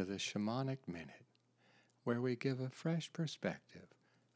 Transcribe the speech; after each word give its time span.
the 0.00 0.14
Shamanic 0.14 0.88
Minute, 0.88 1.26
where 2.02 2.22
we 2.22 2.34
give 2.34 2.60
a 2.60 2.70
fresh 2.70 3.12
perspective 3.12 3.88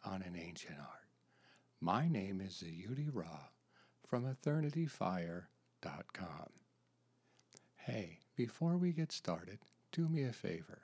on 0.05 0.21
an 0.21 0.37
ancient 0.37 0.77
art. 0.79 1.09
My 1.81 2.09
name 2.09 2.43
is 2.43 2.63
Ziyudi 2.63 3.09
Rah 3.11 3.49
from 4.07 4.25
EternityFire.com. 4.25 6.51
Hey, 7.77 8.19
before 8.37 8.77
we 8.77 8.93
get 8.93 9.11
started, 9.11 9.61
do 9.93 10.09
me 10.09 10.25
a 10.25 10.33
favor. 10.33 10.83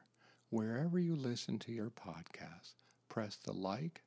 Wherever 0.49 0.99
you 0.99 1.17
listen 1.17 1.59
to 1.61 1.73
your 1.73 1.91
podcast, 1.91 2.77
press 3.11 3.37
the 3.37 3.53
like, 3.53 4.03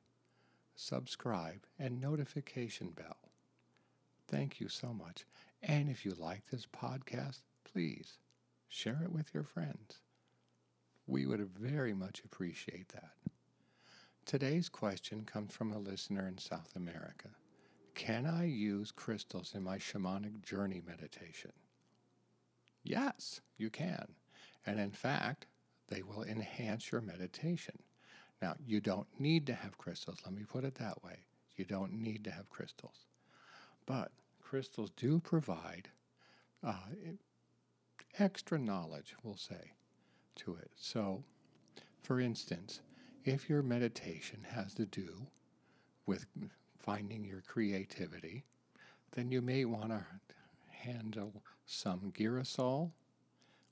subscribe, 0.74 1.64
and 1.78 2.00
notification 2.00 2.90
bell. 2.90 3.30
Thank 4.26 4.60
you 4.60 4.68
so 4.68 4.92
much. 4.92 5.24
And 5.62 5.88
if 5.88 6.04
you 6.04 6.14
like 6.18 6.46
this 6.50 6.66
podcast, 6.66 7.42
please 7.64 8.18
share 8.68 9.00
it 9.04 9.12
with 9.12 9.32
your 9.32 9.44
friends. 9.44 10.00
We 11.06 11.26
would 11.26 11.48
very 11.58 11.94
much 11.94 12.22
appreciate 12.24 12.88
that. 12.88 13.12
Today's 14.24 14.68
question 14.68 15.24
comes 15.24 15.52
from 15.52 15.72
a 15.72 15.78
listener 15.78 16.26
in 16.26 16.38
South 16.38 16.74
America. 16.74 17.28
Can 17.94 18.26
I 18.26 18.44
use 18.44 18.90
crystals 18.90 19.52
in 19.54 19.62
my 19.62 19.78
shamanic 19.78 20.42
journey 20.42 20.82
meditation? 20.86 21.52
Yes, 22.82 23.40
you 23.56 23.70
can. 23.70 24.06
And 24.66 24.80
in 24.80 24.90
fact, 24.90 25.46
they 25.88 26.02
will 26.02 26.24
enhance 26.24 26.90
your 26.90 27.00
meditation. 27.00 27.78
Now, 28.42 28.54
you 28.64 28.80
don't 28.80 29.06
need 29.18 29.46
to 29.46 29.54
have 29.54 29.78
crystals. 29.78 30.18
Let 30.24 30.34
me 30.34 30.44
put 30.44 30.64
it 30.64 30.74
that 30.74 31.02
way. 31.04 31.20
You 31.56 31.64
don't 31.64 31.92
need 31.92 32.24
to 32.24 32.30
have 32.30 32.50
crystals. 32.50 33.06
But 33.86 34.10
crystals 34.42 34.90
do 34.96 35.20
provide 35.20 35.88
uh, 36.64 36.74
extra 38.18 38.58
knowledge, 38.58 39.14
we'll 39.22 39.36
say, 39.36 39.72
to 40.36 40.56
it. 40.56 40.70
So, 40.76 41.24
for 42.02 42.20
instance, 42.20 42.80
if 43.24 43.48
your 43.48 43.62
meditation 43.62 44.46
has 44.50 44.74
to 44.74 44.86
do 44.86 45.26
with 46.06 46.26
finding 46.78 47.24
your 47.24 47.42
creativity, 47.42 48.44
then 49.12 49.30
you 49.32 49.42
may 49.42 49.64
want 49.64 49.90
to 49.90 50.04
handle 50.70 51.42
some 51.64 52.12
girasol 52.16 52.92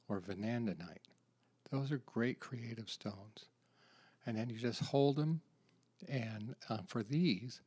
or 0.09 0.21
vanadinite. 0.21 1.07
Those 1.71 1.93
are 1.93 1.99
great 1.99 2.41
creative 2.41 2.91
stones. 2.91 3.47
And 4.27 4.37
then 4.37 4.51
you 4.51 4.59
just 4.59 4.81
hold 4.81 5.17
them, 5.17 5.41
and 6.09 6.55
uh, 6.69 6.79
for 6.87 7.03
these, 7.03 7.61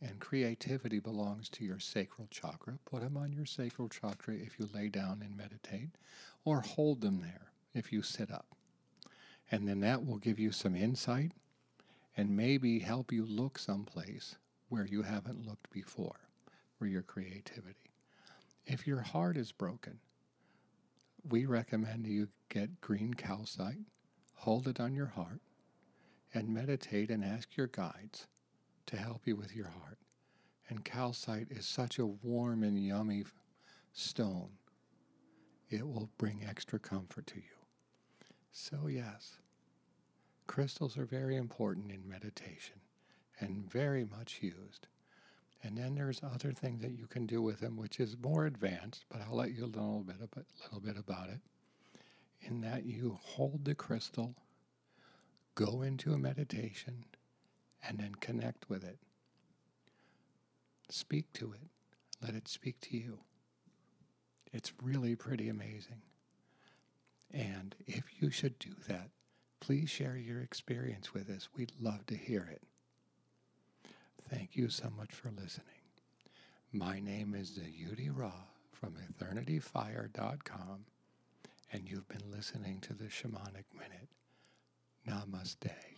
and 0.00 0.18
creativity 0.18 0.98
belongs 0.98 1.48
to 1.50 1.64
your 1.64 1.78
sacral 1.78 2.28
chakra. 2.30 2.78
Put 2.84 3.00
them 3.00 3.16
on 3.16 3.32
your 3.32 3.46
sacral 3.46 3.88
chakra 3.88 4.34
if 4.34 4.58
you 4.58 4.68
lay 4.74 4.88
down 4.88 5.22
and 5.24 5.36
meditate, 5.36 5.90
or 6.44 6.60
hold 6.60 7.00
them 7.00 7.20
there 7.20 7.47
if 7.74 7.92
you 7.92 8.02
sit 8.02 8.30
up. 8.30 8.46
And 9.50 9.66
then 9.66 9.80
that 9.80 10.04
will 10.04 10.18
give 10.18 10.38
you 10.38 10.52
some 10.52 10.76
insight 10.76 11.32
and 12.16 12.36
maybe 12.36 12.80
help 12.80 13.12
you 13.12 13.24
look 13.24 13.58
someplace 13.58 14.36
where 14.68 14.86
you 14.86 15.02
haven't 15.02 15.46
looked 15.46 15.70
before 15.70 16.20
for 16.78 16.86
your 16.86 17.02
creativity. 17.02 17.92
If 18.66 18.86
your 18.86 19.00
heart 19.00 19.36
is 19.36 19.52
broken, 19.52 20.00
we 21.28 21.46
recommend 21.46 22.06
you 22.06 22.28
get 22.48 22.80
green 22.80 23.14
calcite, 23.14 23.86
hold 24.34 24.68
it 24.68 24.80
on 24.80 24.94
your 24.94 25.06
heart, 25.06 25.40
and 26.34 26.52
meditate 26.52 27.10
and 27.10 27.24
ask 27.24 27.56
your 27.56 27.66
guides 27.68 28.26
to 28.86 28.96
help 28.96 29.22
you 29.26 29.36
with 29.36 29.54
your 29.54 29.68
heart. 29.68 29.98
And 30.68 30.84
calcite 30.84 31.48
is 31.50 31.66
such 31.66 31.98
a 31.98 32.06
warm 32.06 32.62
and 32.62 32.78
yummy 32.84 33.24
stone, 33.92 34.50
it 35.70 35.86
will 35.86 36.10
bring 36.18 36.44
extra 36.48 36.78
comfort 36.78 37.26
to 37.28 37.36
you. 37.36 37.57
So, 38.60 38.88
yes, 38.88 39.38
crystals 40.48 40.98
are 40.98 41.04
very 41.04 41.36
important 41.36 41.92
in 41.92 42.08
meditation 42.08 42.80
and 43.38 43.70
very 43.70 44.04
much 44.04 44.40
used. 44.42 44.88
And 45.62 45.78
then 45.78 45.94
there's 45.94 46.20
other 46.24 46.50
things 46.50 46.82
that 46.82 46.90
you 46.98 47.06
can 47.06 47.24
do 47.24 47.40
with 47.40 47.60
them, 47.60 47.76
which 47.76 48.00
is 48.00 48.16
more 48.20 48.46
advanced, 48.46 49.04
but 49.10 49.20
I'll 49.22 49.36
let 49.36 49.52
you 49.52 49.68
know 49.68 50.04
a 50.04 50.12
bit, 50.12 50.16
a 50.20 50.64
little 50.64 50.80
bit 50.80 50.96
about 50.98 51.28
it. 51.28 51.40
In 52.40 52.60
that 52.62 52.84
you 52.84 53.20
hold 53.22 53.64
the 53.64 53.76
crystal, 53.76 54.34
go 55.54 55.82
into 55.82 56.12
a 56.12 56.18
meditation, 56.18 57.04
and 57.86 58.00
then 58.00 58.16
connect 58.16 58.68
with 58.68 58.82
it. 58.82 58.98
Speak 60.90 61.32
to 61.34 61.52
it. 61.52 61.68
Let 62.20 62.34
it 62.34 62.48
speak 62.48 62.80
to 62.80 62.96
you. 62.96 63.20
It's 64.52 64.72
really 64.82 65.14
pretty 65.14 65.48
amazing. 65.48 66.02
And 67.32 67.74
if 67.86 68.04
you 68.20 68.30
should 68.30 68.58
do 68.58 68.70
that, 68.88 69.10
please 69.60 69.90
share 69.90 70.16
your 70.16 70.40
experience 70.40 71.12
with 71.12 71.28
us. 71.30 71.48
We'd 71.56 71.72
love 71.80 72.06
to 72.06 72.16
hear 72.16 72.48
it. 72.50 72.62
Thank 74.30 74.56
you 74.56 74.68
so 74.68 74.90
much 74.96 75.12
for 75.12 75.30
listening. 75.30 75.64
My 76.72 77.00
name 77.00 77.34
is 77.34 77.58
Ziyudi 77.58 78.10
Rah 78.14 78.44
from 78.72 78.94
EternityFire.com, 78.94 80.84
and 81.72 81.88
you've 81.88 82.08
been 82.08 82.30
listening 82.30 82.80
to 82.82 82.92
the 82.92 83.04
Shamanic 83.06 83.64
Minute. 83.74 84.08
Namaste. 85.08 85.97